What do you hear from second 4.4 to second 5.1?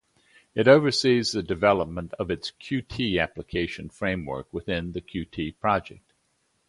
within the